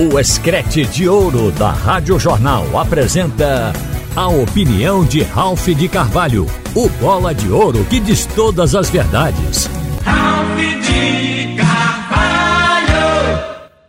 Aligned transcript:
O 0.00 0.18
Escrete 0.18 0.86
de 0.86 1.06
Ouro 1.06 1.52
da 1.52 1.70
Rádio 1.70 2.18
Jornal 2.18 2.78
apresenta 2.78 3.70
a 4.16 4.28
opinião 4.28 5.04
de 5.04 5.22
Ralph 5.22 5.68
de 5.68 5.90
Carvalho, 5.90 6.46
o 6.74 6.88
bola 6.88 7.34
de 7.34 7.50
ouro 7.50 7.84
que 7.84 8.00
diz 8.00 8.24
todas 8.24 8.74
as 8.74 8.88
verdades. 8.88 9.68
Ralph 10.02 10.56
de 10.56 11.54
Carvalho! 11.54 12.88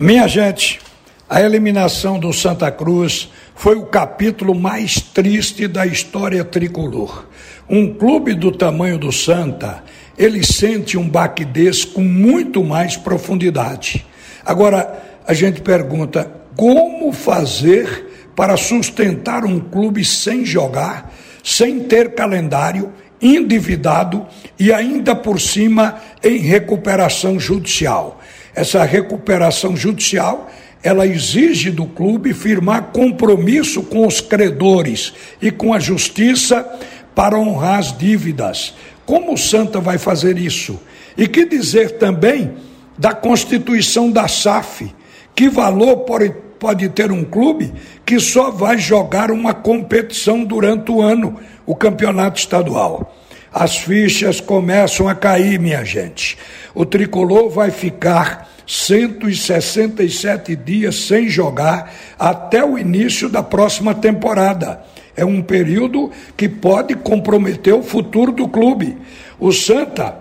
Minha 0.00 0.26
gente, 0.26 0.80
a 1.28 1.40
eliminação 1.42 2.18
do 2.18 2.32
Santa 2.32 2.72
Cruz 2.72 3.30
foi 3.54 3.76
o 3.76 3.86
capítulo 3.86 4.52
mais 4.52 5.00
triste 5.00 5.68
da 5.68 5.86
história 5.86 6.42
tricolor. 6.42 7.24
Um 7.68 7.94
clube 7.94 8.34
do 8.34 8.50
tamanho 8.50 8.98
do 8.98 9.12
Santa, 9.12 9.84
ele 10.18 10.44
sente 10.44 10.98
um 10.98 11.08
baque 11.08 11.44
desse 11.44 11.86
com 11.86 12.02
muito 12.02 12.64
mais 12.64 12.96
profundidade. 12.96 14.04
Agora, 14.44 15.09
a 15.26 15.32
gente 15.32 15.60
pergunta 15.60 16.30
como 16.56 17.12
fazer 17.12 18.30
para 18.34 18.56
sustentar 18.56 19.44
um 19.44 19.60
clube 19.60 20.04
sem 20.04 20.44
jogar, 20.44 21.12
sem 21.42 21.80
ter 21.80 22.14
calendário, 22.14 22.92
endividado 23.20 24.26
e 24.58 24.72
ainda 24.72 25.14
por 25.14 25.40
cima 25.40 26.00
em 26.22 26.38
recuperação 26.38 27.38
judicial. 27.38 28.20
Essa 28.54 28.82
recuperação 28.84 29.76
judicial 29.76 30.50
ela 30.82 31.06
exige 31.06 31.70
do 31.70 31.84
clube 31.84 32.32
firmar 32.32 32.84
compromisso 32.92 33.82
com 33.82 34.06
os 34.06 34.20
credores 34.20 35.12
e 35.40 35.50
com 35.50 35.74
a 35.74 35.78
justiça 35.78 36.66
para 37.14 37.38
honrar 37.38 37.80
as 37.80 37.96
dívidas. 37.96 38.74
Como 39.04 39.34
o 39.34 39.38
Santa 39.38 39.80
vai 39.80 39.98
fazer 39.98 40.38
isso? 40.38 40.80
E 41.16 41.28
que 41.28 41.44
dizer 41.44 41.98
também 41.98 42.54
da 42.96 43.12
constituição 43.12 44.10
da 44.10 44.26
SAF, 44.26 44.94
que 45.40 45.48
valor 45.48 45.96
pode, 46.00 46.34
pode 46.58 46.90
ter 46.90 47.10
um 47.10 47.24
clube 47.24 47.72
que 48.04 48.20
só 48.20 48.50
vai 48.50 48.76
jogar 48.76 49.30
uma 49.30 49.54
competição 49.54 50.44
durante 50.44 50.92
o 50.92 51.00
ano, 51.00 51.40
o 51.64 51.74
campeonato 51.74 52.38
estadual? 52.38 53.16
As 53.50 53.78
fichas 53.78 54.38
começam 54.38 55.08
a 55.08 55.14
cair, 55.14 55.58
minha 55.58 55.82
gente. 55.82 56.36
O 56.74 56.84
tricolor 56.84 57.48
vai 57.48 57.70
ficar 57.70 58.50
167 58.66 60.54
dias 60.56 61.06
sem 61.06 61.26
jogar 61.26 61.90
até 62.18 62.62
o 62.62 62.78
início 62.78 63.26
da 63.30 63.42
próxima 63.42 63.94
temporada. 63.94 64.84
É 65.16 65.24
um 65.24 65.40
período 65.40 66.10
que 66.36 66.50
pode 66.50 66.94
comprometer 66.96 67.72
o 67.72 67.82
futuro 67.82 68.30
do 68.30 68.46
clube. 68.46 68.98
O 69.38 69.52
Santa 69.52 70.16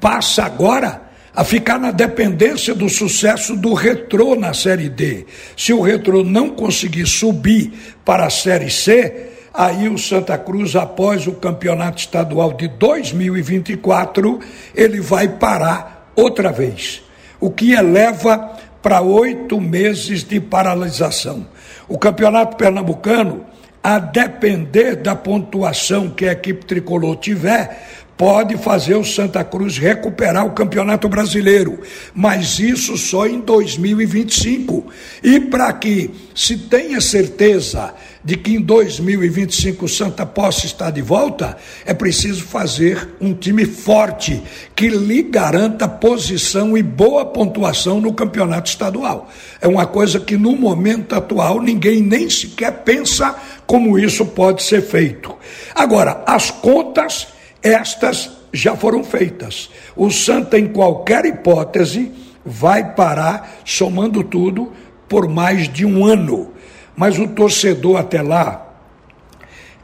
passa 0.00 0.42
agora 0.42 1.09
a 1.34 1.44
ficar 1.44 1.78
na 1.78 1.90
dependência 1.90 2.74
do 2.74 2.88
sucesso 2.88 3.56
do 3.56 3.72
Retrô 3.74 4.34
na 4.34 4.52
Série 4.52 4.88
D. 4.88 5.26
Se 5.56 5.72
o 5.72 5.80
Retrô 5.80 6.24
não 6.24 6.50
conseguir 6.50 7.06
subir 7.06 7.72
para 8.04 8.26
a 8.26 8.30
Série 8.30 8.70
C, 8.70 9.28
aí 9.54 9.88
o 9.88 9.98
Santa 9.98 10.36
Cruz, 10.36 10.74
após 10.74 11.26
o 11.26 11.32
campeonato 11.32 12.00
estadual 12.00 12.52
de 12.52 12.68
2024, 12.68 14.40
ele 14.74 15.00
vai 15.00 15.28
parar 15.28 16.12
outra 16.16 16.50
vez, 16.50 17.02
o 17.38 17.50
que 17.50 17.72
eleva 17.72 18.56
para 18.82 19.00
oito 19.00 19.60
meses 19.60 20.24
de 20.24 20.40
paralisação. 20.40 21.46
O 21.88 21.98
campeonato 21.98 22.56
pernambucano, 22.56 23.44
a 23.82 23.98
depender 23.98 24.96
da 24.96 25.14
pontuação 25.14 26.10
que 26.10 26.26
a 26.26 26.32
equipe 26.32 26.64
tricolor 26.66 27.16
tiver, 27.16 27.86
pode 28.20 28.58
fazer 28.58 28.96
o 28.96 29.02
Santa 29.02 29.42
Cruz 29.42 29.78
recuperar 29.78 30.44
o 30.44 30.50
Campeonato 30.50 31.08
Brasileiro, 31.08 31.80
mas 32.12 32.58
isso 32.58 32.98
só 32.98 33.26
em 33.26 33.40
2025. 33.40 34.84
E 35.24 35.40
para 35.40 35.72
que 35.72 36.10
se 36.34 36.58
tenha 36.58 37.00
certeza 37.00 37.94
de 38.22 38.36
que 38.36 38.52
em 38.52 38.60
2025 38.60 39.86
o 39.86 39.88
Santa 39.88 40.26
possa 40.26 40.66
estar 40.66 40.90
de 40.90 41.00
volta, 41.00 41.56
é 41.86 41.94
preciso 41.94 42.44
fazer 42.44 43.08
um 43.22 43.32
time 43.32 43.64
forte 43.64 44.42
que 44.76 44.90
lhe 44.90 45.22
garanta 45.22 45.88
posição 45.88 46.76
e 46.76 46.82
boa 46.82 47.24
pontuação 47.24 48.02
no 48.02 48.12
campeonato 48.12 48.68
estadual. 48.68 49.30
É 49.62 49.66
uma 49.66 49.86
coisa 49.86 50.20
que 50.20 50.36
no 50.36 50.54
momento 50.54 51.14
atual 51.14 51.62
ninguém 51.62 52.02
nem 52.02 52.28
sequer 52.28 52.82
pensa 52.84 53.34
como 53.66 53.98
isso 53.98 54.26
pode 54.26 54.62
ser 54.62 54.82
feito. 54.82 55.34
Agora, 55.74 56.22
as 56.26 56.50
contas 56.50 57.39
estas 57.62 58.30
já 58.52 58.76
foram 58.76 59.04
feitas. 59.04 59.70
O 59.96 60.10
Santa, 60.10 60.58
em 60.58 60.68
qualquer 60.68 61.24
hipótese, 61.24 62.12
vai 62.44 62.94
parar, 62.94 63.60
somando 63.64 64.24
tudo, 64.24 64.72
por 65.08 65.28
mais 65.28 65.68
de 65.68 65.84
um 65.84 66.04
ano. 66.04 66.52
Mas 66.96 67.18
o 67.18 67.28
torcedor 67.28 67.98
até 67.98 68.22
lá, 68.22 68.66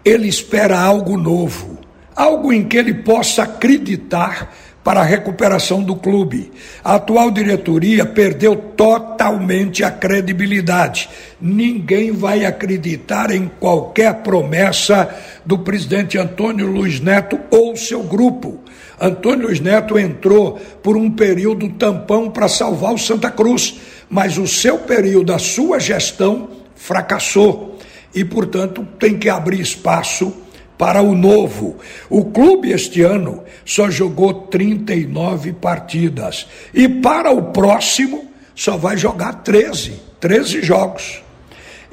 ele 0.05 0.29
espera 0.29 0.79
algo 0.79 1.17
novo, 1.17 1.79
algo 2.15 2.53
em 2.53 2.65
que 2.65 2.77
ele 2.77 2.95
possa 2.95 3.43
acreditar 3.43 4.55
para 4.87 5.01
a 5.01 5.05
recuperação 5.05 5.83
do 5.83 5.97
clube. 5.97 6.53
A 6.85 6.95
atual 6.95 7.33
diretoria 7.33 8.07
perdeu 8.07 8.55
totalmente 8.55 9.83
a 9.83 9.91
credibilidade. 9.91 11.09
Ninguém 11.41 12.13
vai 12.13 12.45
acreditar 12.45 13.33
em 13.33 13.51
qualquer 13.59 14.15
promessa 14.23 15.13
do 15.45 15.59
presidente 15.59 16.17
Antônio 16.17 16.69
Luiz 16.69 17.01
Neto 17.01 17.37
ou 17.51 17.77
seu 17.77 18.05
grupo. 18.05 18.61
Antônio 19.01 19.49
Luiz 19.49 19.59
Neto 19.59 19.99
entrou 19.99 20.53
por 20.85 20.97
um 20.97 21.11
período 21.11 21.69
tampão 21.71 22.31
para 22.31 22.47
salvar 22.47 22.95
o 22.95 22.99
Santa 22.99 23.29
Cruz, 23.29 23.81
mas 24.09 24.39
o 24.39 24.47
seu 24.47 24.79
período, 24.79 25.33
a 25.33 25.39
sua 25.41 25.81
gestão, 25.81 26.49
fracassou. 26.77 27.77
E, 28.15 28.25
portanto, 28.25 28.87
tem 29.01 29.19
que 29.19 29.29
abrir 29.29 29.59
espaço 29.59 30.33
para 30.79 31.03
o 31.03 31.15
novo. 31.15 31.77
O 32.09 32.27
clube 32.27 32.71
este 32.71 33.03
ano 33.03 33.43
só 33.65 33.91
jogou 33.91 34.35
39 34.35 35.53
partidas 35.55 36.47
e 36.73 36.89
para 36.89 37.31
o 37.31 37.45
próximo 37.53 38.31
só 38.55 38.77
vai 38.77 38.97
jogar 38.97 39.43
13, 39.43 40.01
13 40.21 40.63
jogos. 40.63 41.23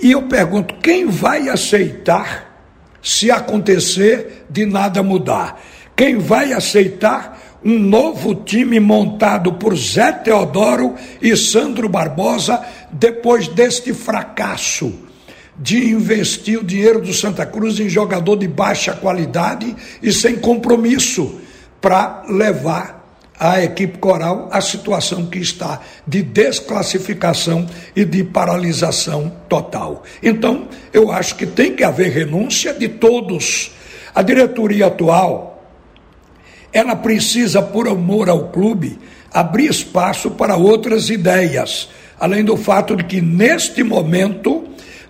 E 0.01 0.11
eu 0.11 0.23
pergunto, 0.23 0.75
quem 0.81 1.07
vai 1.07 1.49
aceitar 1.49 2.51
se 3.01 3.29
acontecer 3.29 4.45
de 4.49 4.65
nada 4.65 5.03
mudar? 5.03 5.61
Quem 5.95 6.17
vai 6.17 6.53
aceitar 6.53 7.59
um 7.63 7.77
novo 7.77 8.35
time 8.35 8.79
montado 8.79 9.53
por 9.53 9.75
Zé 9.75 10.11
Teodoro 10.11 10.95
e 11.21 11.35
Sandro 11.37 11.87
Barbosa 11.87 12.61
depois 12.91 13.47
deste 13.47 13.93
fracasso? 13.93 15.12
De 15.57 15.91
investir 15.91 16.59
o 16.59 16.63
dinheiro 16.63 17.01
do 17.01 17.13
Santa 17.13 17.45
Cruz 17.45 17.79
em 17.79 17.89
jogador 17.89 18.35
de 18.35 18.47
baixa 18.47 18.93
qualidade 18.93 19.75
e 20.01 20.11
sem 20.11 20.35
compromisso 20.35 21.39
para 21.79 22.23
levar 22.27 23.03
a 23.39 23.61
equipe 23.61 23.97
coral 23.97 24.47
à 24.51 24.61
situação 24.61 25.25
que 25.25 25.39
está 25.39 25.81
de 26.07 26.21
desclassificação 26.21 27.67
e 27.95 28.05
de 28.05 28.23
paralisação 28.23 29.31
total. 29.49 30.03
Então, 30.21 30.67
eu 30.93 31.11
acho 31.11 31.35
que 31.35 31.45
tem 31.45 31.75
que 31.75 31.83
haver 31.83 32.11
renúncia 32.11 32.73
de 32.73 32.87
todos. 32.87 33.71
A 34.15 34.21
diretoria 34.21 34.87
atual, 34.87 35.67
ela 36.71 36.95
precisa, 36.95 37.61
por 37.61 37.87
amor 37.87 38.29
ao 38.29 38.49
clube, 38.49 38.97
abrir 39.31 39.69
espaço 39.69 40.31
para 40.31 40.55
outras 40.55 41.09
ideias, 41.09 41.89
além 42.19 42.45
do 42.45 42.55
fato 42.55 42.95
de 42.95 43.03
que, 43.03 43.19
neste 43.19 43.83
momento, 43.83 44.62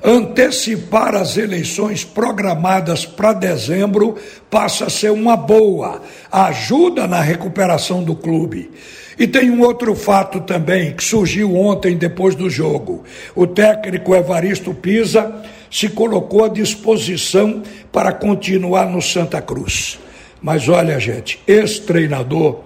antecipar 0.03 1.15
as 1.15 1.37
eleições 1.37 2.03
programadas 2.03 3.05
para 3.05 3.31
dezembro 3.31 4.15
passa 4.49 4.85
a 4.85 4.89
ser 4.89 5.11
uma 5.11 5.37
boa, 5.37 6.01
ajuda 6.31 7.07
na 7.07 7.21
recuperação 7.21 8.03
do 8.03 8.13
clube. 8.13 8.69
E 9.17 9.27
tem 9.27 9.49
um 9.49 9.61
outro 9.61 9.95
fato 9.95 10.41
também 10.41 10.93
que 10.93 11.03
surgiu 11.03 11.55
ontem 11.55 11.95
depois 11.95 12.35
do 12.35 12.49
jogo. 12.49 13.03
O 13.35 13.47
técnico 13.47 14.13
Evaristo 14.13 14.73
Pisa 14.73 15.33
se 15.71 15.87
colocou 15.87 16.43
à 16.43 16.49
disposição 16.49 17.63
para 17.91 18.11
continuar 18.11 18.87
no 18.87 19.01
Santa 19.01 19.41
Cruz. 19.41 19.99
Mas 20.41 20.67
olha, 20.67 20.99
gente, 20.99 21.39
esse 21.47 21.81
treinador 21.81 22.59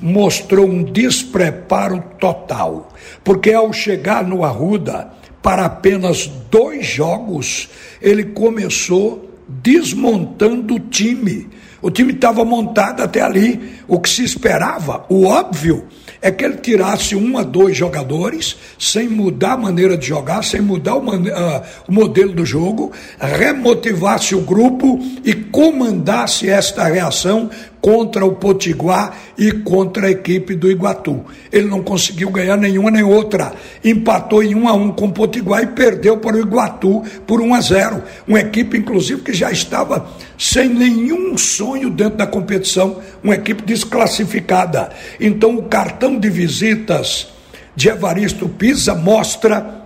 mostrou 0.00 0.66
um 0.66 0.82
despreparo 0.82 2.02
total, 2.18 2.92
porque 3.22 3.52
ao 3.52 3.72
chegar 3.72 4.26
no 4.26 4.44
Arruda, 4.44 5.12
para 5.42 5.66
apenas 5.66 6.26
dois 6.50 6.86
jogos, 6.86 7.68
ele 8.00 8.24
começou 8.24 9.30
desmontando 9.46 10.74
o 10.76 10.80
time. 10.80 11.48
O 11.84 11.90
time 11.90 12.14
estava 12.14 12.46
montado 12.46 13.02
até 13.02 13.20
ali. 13.20 13.74
O 13.86 14.00
que 14.00 14.08
se 14.08 14.24
esperava, 14.24 15.04
o 15.10 15.26
óbvio, 15.26 15.86
é 16.22 16.30
que 16.30 16.42
ele 16.42 16.56
tirasse 16.56 17.14
um 17.14 17.36
a 17.36 17.42
dois 17.42 17.76
jogadores, 17.76 18.56
sem 18.78 19.06
mudar 19.06 19.52
a 19.52 19.58
maneira 19.58 19.94
de 19.94 20.06
jogar, 20.06 20.42
sem 20.42 20.62
mudar 20.62 20.94
o, 20.94 21.00
uh, 21.00 21.62
o 21.86 21.92
modelo 21.92 22.32
do 22.32 22.46
jogo, 22.46 22.90
remotivasse 23.18 24.34
o 24.34 24.40
grupo 24.40 24.98
e 25.22 25.34
comandasse 25.34 26.48
esta 26.48 26.84
reação 26.84 27.50
contra 27.82 28.24
o 28.24 28.36
Potiguar 28.36 29.14
e 29.36 29.52
contra 29.52 30.06
a 30.06 30.10
equipe 30.10 30.54
do 30.54 30.70
Iguatu. 30.70 31.22
Ele 31.52 31.68
não 31.68 31.82
conseguiu 31.82 32.30
ganhar 32.30 32.56
nenhuma 32.56 32.90
nem 32.90 33.02
outra. 33.02 33.52
Empatou 33.84 34.42
em 34.42 34.54
1 34.54 34.68
a 34.68 34.72
1 34.72 34.92
com 34.92 35.08
o 35.08 35.12
Potiguar 35.12 35.62
e 35.62 35.66
perdeu 35.66 36.16
para 36.16 36.36
o 36.36 36.40
Iguatu 36.40 37.02
por 37.26 37.42
1 37.42 37.54
a 37.54 37.60
0. 37.60 38.02
Uma 38.26 38.40
equipe, 38.40 38.78
inclusive, 38.78 39.20
que 39.20 39.34
já 39.34 39.52
estava 39.52 40.08
sem 40.38 40.68
nenhum 40.68 41.36
sonho 41.38 41.90
dentro 41.90 42.18
da 42.18 42.26
competição, 42.26 43.00
uma 43.22 43.34
equipe 43.34 43.62
desclassificada. 43.62 44.90
Então, 45.20 45.56
o 45.56 45.64
cartão 45.64 46.18
de 46.18 46.28
visitas 46.28 47.28
de 47.76 47.88
Evaristo 47.88 48.48
Pisa 48.48 48.94
mostra 48.94 49.82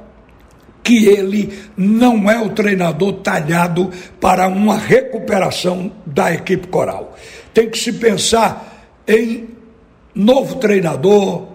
que 0.82 1.06
ele 1.06 1.52
não 1.76 2.30
é 2.30 2.40
o 2.40 2.50
treinador 2.50 3.14
talhado 3.14 3.90
para 4.20 4.48
uma 4.48 4.76
recuperação 4.76 5.92
da 6.06 6.32
equipe 6.32 6.66
coral. 6.68 7.16
Tem 7.52 7.68
que 7.68 7.78
se 7.78 7.92
pensar 7.92 8.88
em 9.06 9.48
novo 10.14 10.56
treinador, 10.56 11.48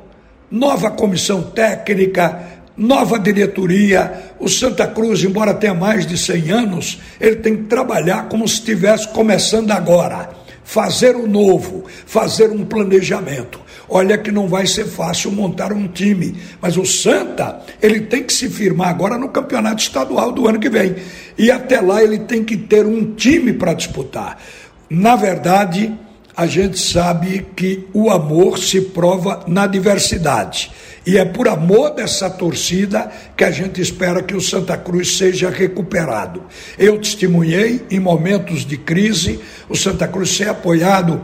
nova 0.51 0.91
comissão 0.91 1.41
técnica, 1.41 2.52
nova 2.77 3.19
diretoria. 3.19 4.33
O 4.39 4.47
Santa 4.47 4.87
Cruz, 4.87 5.23
embora 5.23 5.53
tenha 5.53 5.73
mais 5.73 6.05
de 6.05 6.17
100 6.17 6.51
anos, 6.51 7.01
ele 7.19 7.37
tem 7.37 7.55
que 7.55 7.63
trabalhar 7.63 8.27
como 8.27 8.47
se 8.47 8.55
estivesse 8.55 9.07
começando 9.09 9.71
agora. 9.71 10.29
Fazer 10.63 11.15
o 11.15 11.27
novo, 11.27 11.83
fazer 12.05 12.49
um 12.49 12.63
planejamento. 12.63 13.59
Olha 13.89 14.17
que 14.17 14.31
não 14.31 14.47
vai 14.47 14.65
ser 14.65 14.85
fácil 14.85 15.31
montar 15.31 15.73
um 15.73 15.87
time, 15.87 16.35
mas 16.61 16.77
o 16.77 16.85
Santa, 16.85 17.61
ele 17.81 18.01
tem 18.01 18.23
que 18.23 18.33
se 18.33 18.49
firmar 18.49 18.87
agora 18.87 19.17
no 19.17 19.29
campeonato 19.29 19.83
estadual 19.83 20.31
do 20.31 20.47
ano 20.47 20.59
que 20.59 20.69
vem. 20.69 20.95
E 21.37 21.51
até 21.51 21.81
lá 21.81 22.01
ele 22.01 22.19
tem 22.19 22.43
que 22.43 22.55
ter 22.55 22.85
um 22.85 23.13
time 23.13 23.53
para 23.53 23.73
disputar. 23.73 24.41
Na 24.89 25.15
verdade, 25.15 25.93
a 26.35 26.47
gente 26.47 26.79
sabe 26.79 27.45
que 27.55 27.87
o 27.93 28.09
amor 28.09 28.57
se 28.57 28.81
prova 28.81 29.43
na 29.47 29.67
diversidade. 29.67 30.71
E 31.05 31.17
é 31.17 31.25
por 31.25 31.47
amor 31.47 31.91
dessa 31.91 32.29
torcida 32.29 33.11
que 33.35 33.43
a 33.43 33.51
gente 33.51 33.81
espera 33.81 34.23
que 34.23 34.35
o 34.35 34.41
Santa 34.41 34.77
Cruz 34.77 35.17
seja 35.17 35.49
recuperado. 35.49 36.43
Eu 36.77 36.97
testemunhei 36.97 37.85
em 37.91 37.99
momentos 37.99 38.65
de 38.65 38.77
crise 38.77 39.39
o 39.69 39.75
Santa 39.75 40.07
Cruz 40.07 40.29
ser 40.29 40.49
apoiado 40.49 41.21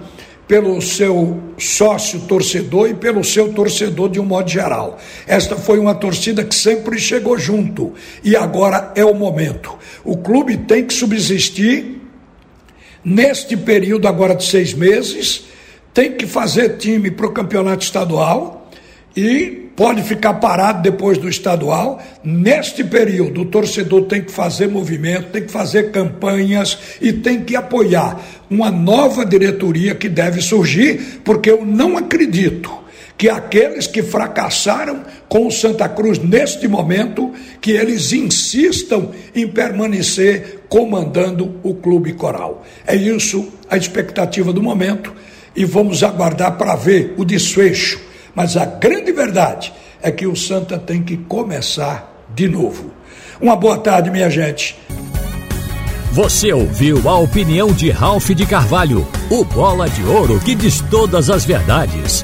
pelo 0.49 0.81
seu 0.81 1.39
sócio 1.59 2.21
torcedor 2.21 2.89
e 2.89 2.95
pelo 2.95 3.23
seu 3.23 3.53
torcedor 3.53 4.09
de 4.09 4.19
um 4.19 4.25
modo 4.25 4.49
geral. 4.49 4.97
Esta 5.27 5.55
foi 5.55 5.77
uma 5.77 5.93
torcida 5.93 6.43
que 6.43 6.55
sempre 6.55 6.99
chegou 6.99 7.37
junto 7.37 7.93
e 8.23 8.35
agora 8.35 8.91
é 8.95 9.05
o 9.05 9.13
momento. 9.13 9.77
O 10.03 10.17
clube 10.17 10.57
tem 10.57 10.83
que 10.83 10.93
subsistir 10.93 11.98
neste 13.09 13.57
período 13.57 14.07
agora 14.07 14.35
de 14.35 14.45
seis 14.45 14.73
meses, 14.73 15.45
tem 15.93 16.11
que 16.11 16.27
fazer 16.27 16.77
time 16.77 17.09
para 17.09 17.25
o 17.25 17.31
campeonato 17.31 17.83
estadual 17.83 18.69
e 19.17 19.69
pode 19.75 20.03
ficar 20.03 20.35
parado 20.35 20.83
depois 20.83 21.17
do 21.17 21.27
estadual. 21.27 21.99
Neste 22.23 22.83
período, 22.83 23.41
o 23.41 23.45
torcedor 23.45 24.03
tem 24.03 24.21
que 24.21 24.31
fazer 24.31 24.67
movimento, 24.67 25.31
tem 25.31 25.41
que 25.41 25.51
fazer 25.51 25.91
campanhas 25.91 26.77
e 27.01 27.11
tem 27.11 27.43
que 27.43 27.55
apoiar 27.55 28.21
uma 28.49 28.69
nova 28.69 29.25
diretoria 29.25 29.95
que 29.95 30.07
deve 30.07 30.39
surgir, 30.39 31.21
porque 31.23 31.49
eu 31.49 31.65
não 31.65 31.97
acredito 31.97 32.77
que 33.17 33.27
aqueles 33.27 33.87
que 33.87 34.01
fracassaram 34.03 35.03
com 35.27 35.47
o 35.47 35.51
Santa 35.51 35.89
Cruz 35.89 36.19
neste 36.19 36.67
momento, 36.67 37.33
que 37.59 37.71
eles 37.71 38.13
insistam 38.13 39.11
em 39.35 39.45
permanecer 39.47 40.58
comandando 40.69 41.55
o 41.63 41.73
clube 41.73 42.13
coral. 42.13 42.63
É 42.87 42.95
isso 42.95 43.51
a 43.69 43.75
expectativa 43.75 44.53
do 44.53 44.61
momento 44.61 45.11
e 45.55 45.65
vamos 45.65 46.03
aguardar 46.03 46.57
para 46.57 46.75
ver 46.75 47.15
o 47.17 47.25
desfecho 47.25 48.07
mas 48.39 48.55
a 48.55 48.65
grande 48.65 49.11
verdade 49.11 49.73
é 50.01 50.11
que 50.11 50.25
o 50.25 50.35
Santa 50.35 50.77
tem 50.77 51.03
que 51.03 51.17
começar 51.17 52.25
de 52.33 52.47
novo. 52.47 52.91
Uma 53.41 53.55
boa 53.55 53.77
tarde, 53.77 54.09
minha 54.09 54.29
gente. 54.29 54.77
Você 56.11 56.51
ouviu 56.53 57.07
a 57.09 57.17
opinião 57.17 57.71
de 57.71 57.91
Ralph 57.91 58.29
de 58.29 58.45
Carvalho, 58.45 59.07
o 59.29 59.43
bola 59.43 59.89
de 59.89 60.03
ouro 60.03 60.39
que 60.39 60.55
diz 60.55 60.81
todas 60.89 61.29
as 61.29 61.45
verdades. 61.45 62.23